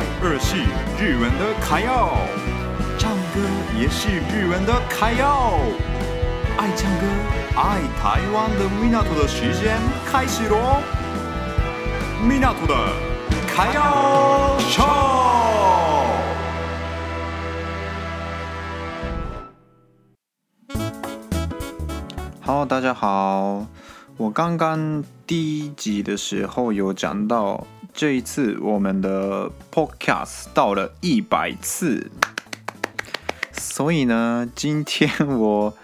[0.00, 0.56] 爱日系
[0.98, 2.16] 日文的卡耀，
[2.98, 3.40] 唱歌
[3.78, 5.58] 也是日文的卡耀，
[6.56, 7.06] 爱唱歌
[7.54, 9.76] 爱台湾的米纳图的时间
[10.10, 10.80] 开始喽！
[12.26, 12.74] 米纳图的
[13.46, 14.82] 卡耀秀。
[22.46, 23.66] Hello，大家好，
[24.16, 27.66] 我刚刚第一集的时候有讲到。
[27.92, 32.10] 这一次我们的 Podcast 到了一百次，
[33.52, 35.76] 所以呢，今天我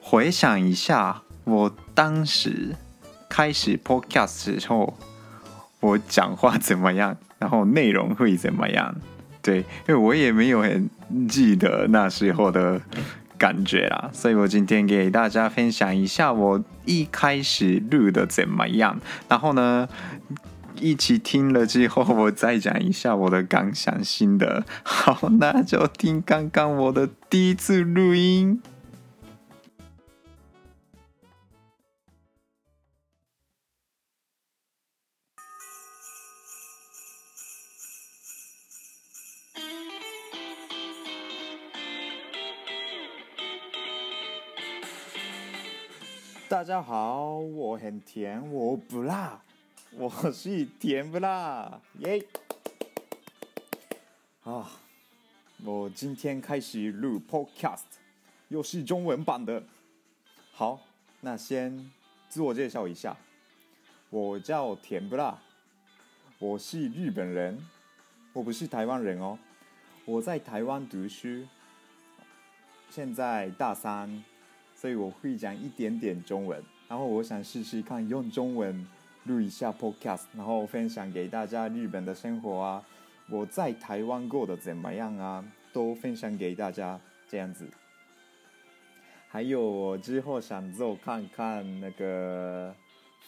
[0.00, 2.74] 回想一下，我当时
[3.28, 4.98] 开始 Podcast 时候，
[5.80, 8.96] 我讲话怎么样，然后内容会怎么样？
[9.40, 10.90] 对，因为我也没有很
[11.28, 12.80] 记得那时候的
[13.38, 19.88] 感觉啦，所以我今天给大家分享一下我一开始录的怎么样，然后呢，
[20.80, 24.64] 一起听了之后，我再讲一下我的感想心得。
[24.82, 28.62] 好，那就听刚刚我的第一次录音。
[46.48, 49.40] 大家好，我很甜，我不辣。
[49.92, 52.24] 我是甜不辣耶！
[54.44, 54.70] 啊，
[55.64, 57.82] 我今天开始录 Podcast，
[58.48, 59.64] 又是中文版的。
[60.52, 60.80] 好，
[61.20, 61.90] 那先
[62.28, 63.16] 自我介绍一下，
[64.10, 65.36] 我叫甜不辣，
[66.38, 67.58] 我是日本人，
[68.32, 69.36] 我不是台湾人哦。
[70.04, 71.44] 我在台湾读书，
[72.88, 74.22] 现在大三，
[74.72, 78.86] 所以我会讲一点点中文，然后我想试试看用中文。
[79.24, 82.82] 录一下 Podcast，然后分享给大家日本的生活啊，
[83.28, 87.68] 我在台湾过得怎么样啊，都分享给大家这样子。
[89.28, 92.74] 还有我之后想做看看那个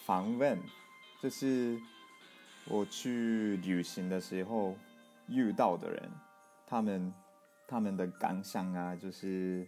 [0.05, 0.59] 访问，
[1.21, 1.79] 就是
[2.67, 4.75] 我去旅行的时候
[5.29, 6.11] 遇到的人，
[6.67, 7.13] 他们
[7.67, 9.65] 他们的感想啊，就是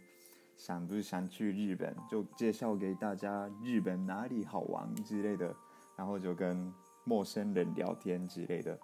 [0.57, 5.55] 想不想去日本，就介绍给大家日本哪里好玩之类的。
[5.95, 6.73] 然后就跟
[7.03, 8.77] 陌生人聊天之类的，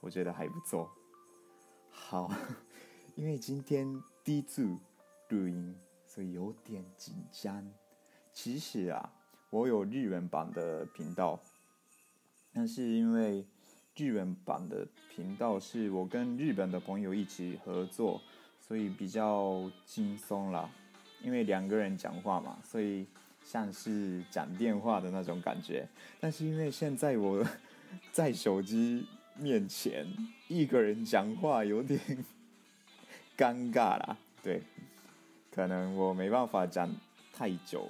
[0.00, 0.90] 我觉得还不错。
[1.90, 2.30] 好，
[3.16, 4.64] 因为今天第一次
[5.28, 5.74] 录音，
[6.06, 7.66] 所以有点紧张。
[8.32, 9.12] 其实啊，
[9.50, 11.40] 我有日文版的频道，
[12.52, 13.46] 但是因为
[13.96, 18.20] 日文版的频道是我跟日本的朋友一起合作，
[18.58, 20.68] 所以比较轻松啦。
[21.22, 23.06] 因为两个人讲话嘛，所以。
[23.44, 25.86] 像是讲电话的那种感觉，
[26.20, 27.44] 但是因为现在我
[28.12, 30.06] 在手机面前
[30.48, 32.00] 一个人讲话有点
[33.36, 34.62] 尴尬啦，对，
[35.50, 36.94] 可能我没办法讲
[37.32, 37.88] 太久，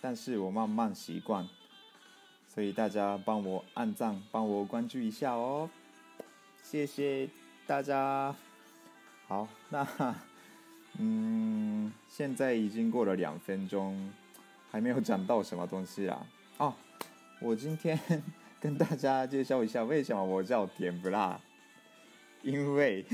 [0.00, 1.46] 但是我慢慢习惯，
[2.46, 5.68] 所以大家帮我按赞，帮我关注一下哦，
[6.62, 7.28] 谢谢
[7.66, 8.34] 大家。
[9.26, 9.86] 好，那
[10.98, 14.10] 嗯，现在已经过了两分钟。
[14.70, 16.26] 还没有讲到什么东西啊！
[16.58, 16.74] 哦，
[17.40, 17.98] 我今天
[18.60, 21.40] 跟大家介绍一下为什么我叫甜不辣，
[22.42, 23.04] 因为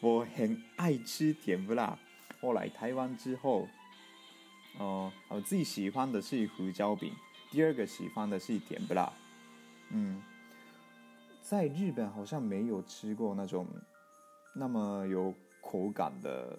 [0.00, 1.98] 我很爱吃甜不辣。
[2.40, 3.68] 我来台湾之后，
[4.78, 7.12] 哦、我最喜欢的是胡椒饼，
[7.50, 9.12] 第二个喜欢的是甜不辣。
[9.90, 10.22] 嗯，
[11.42, 13.66] 在日本好像没有吃过那种
[14.54, 16.58] 那么有口感的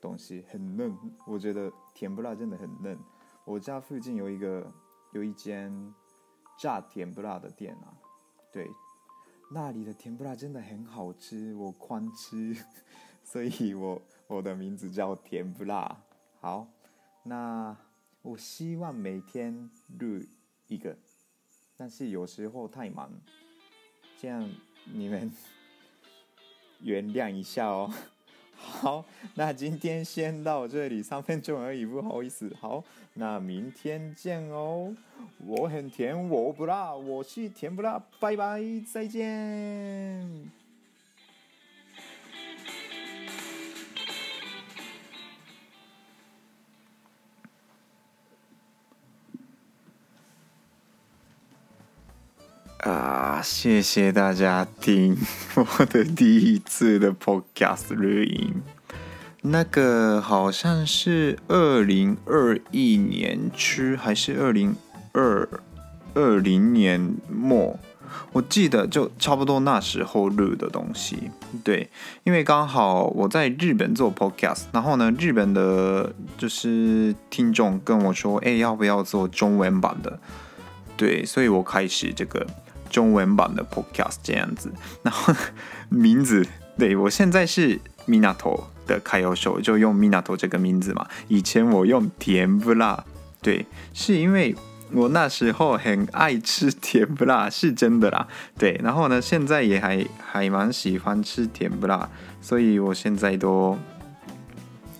[0.00, 0.96] 东西，很嫩。
[1.26, 2.98] 我觉得甜不辣真的很嫩。
[3.44, 4.72] 我家附近有一个
[5.12, 5.94] 有一间
[6.58, 7.94] 炸甜不辣的店啊，
[8.50, 8.68] 对，
[9.50, 12.56] 那里的甜不辣真的很好吃，我狂吃，
[13.22, 16.02] 所以我我的名字叫甜不辣。
[16.40, 16.68] 好，
[17.24, 17.76] 那
[18.22, 20.20] 我希望每天录
[20.68, 20.96] 一个，
[21.76, 23.10] 但是有时候太忙，
[24.18, 24.50] 这样
[24.92, 25.30] 你们
[26.80, 27.92] 原谅一下哦。
[28.56, 29.04] 好，
[29.34, 32.54] 那今天先到这里，三分钟而已，不好意思。
[32.60, 32.82] 好，
[33.14, 34.94] 那明天见哦。
[35.46, 38.60] 我很甜，我不辣，我是甜不辣，拜拜，
[38.92, 40.63] 再见。
[53.42, 55.16] 谢谢大家听
[55.54, 58.62] 我的第一次的 Podcast 录音。
[59.42, 64.74] 那个好像是二零二一年初还是二零
[65.12, 65.48] 二
[66.14, 67.78] 二零年末
[68.32, 71.30] 我记得就差不多那时候录的东西，
[71.62, 71.90] 对，
[72.22, 80.18] 因为刚好我在日本做 podcast，然后呢，日本的就是听众跟我说，哎，要不要做中文版的？
[80.96, 82.46] 对，所以我开始这个
[82.94, 85.34] 中文版的 podcast 这样子，然后
[85.88, 86.46] 名字，
[86.78, 93.04] 对，我现在是 Minato 的开游手，就用 Minato 这个名字嘛，以前我用甜不辣，
[93.42, 94.54] 对，是因为。
[94.92, 98.28] 我那时候很爱吃甜不辣，是真的啦。
[98.56, 102.08] 对，然后呢，现在也还还蛮喜欢吃甜不辣，
[102.40, 103.76] 所以我现在都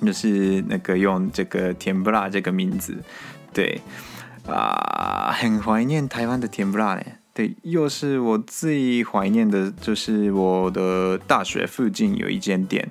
[0.02, 2.96] 就是那个用这个甜不辣这个名字。
[3.52, 3.80] 对
[4.48, 7.02] 啊，很怀念台湾的甜不辣呢。
[7.34, 12.88] 对，又是我最怀念的，就是我的大学附近有一间店。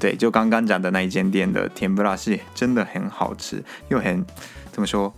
[0.00, 4.26] 对，就刚刚讲的那一间店的甜不辣是真的很好吃，又很
[4.72, 5.14] 怎么说？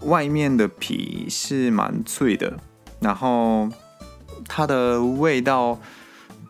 [0.00, 2.58] 外面的皮是蛮脆的，
[3.00, 3.68] 然后
[4.46, 5.80] 它的味道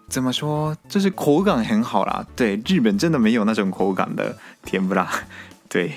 [0.08, 0.74] 怎么说？
[0.88, 2.26] 就是口感很好啦。
[2.34, 5.08] 对，日本真的没有那种口感的甜不辣。
[5.68, 5.92] 对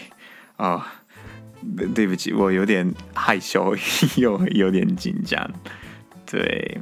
[0.58, 0.99] 啊，
[1.94, 3.76] 对不起，我有点害羞，
[4.18, 5.52] 又有点紧张。
[6.26, 6.80] 对，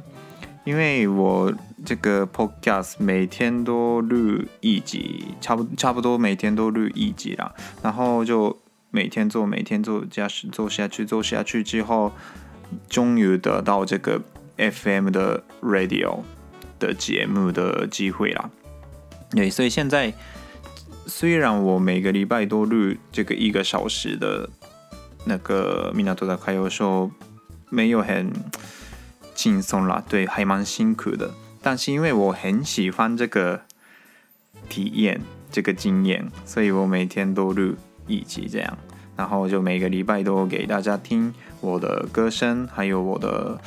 [0.64, 1.54] 因为我
[1.86, 8.58] 这个 podcast 每天都录一集，差不差不多每天都录一集啦，然后就。
[8.90, 12.14] 每天做，每天做，加时做下去，做下去之后，
[12.90, 14.20] 终于得到这个
[14.56, 16.22] FM 的 radio
[16.80, 18.50] 的节目的机会啦。
[19.30, 20.14] 对，所以现在
[21.06, 24.50] 虽然我每个礼拜都录这个一个小时的
[25.28, 27.12] 那个米纳多的开游秀，
[27.70, 28.32] 没有很
[29.36, 31.32] 轻松啦，对，还蛮辛苦的。
[31.62, 33.62] 但是因为我很喜欢这个
[34.70, 35.22] 体验，
[35.52, 37.76] 这个经验，所以我每天都录
[38.08, 38.78] 一集这样。
[39.16, 43.60] 然后就每个礼拜都给大家听我的歌声，还有我的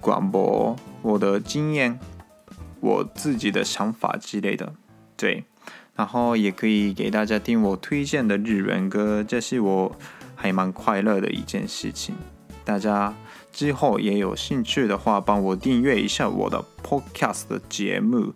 [0.00, 1.98] 广播、我的经验、
[2.78, 4.72] 我自己的想法之类的。
[5.16, 5.44] 对，
[5.96, 9.96] 然后也可以给大家听我推荐的日文歌，这是我
[10.44, 12.14] 还蛮快乐的一件事情。
[12.66, 13.14] 大家
[13.50, 18.34] 之后也有兴趣的话，帮我订阅一下我的 Podcast 的节目，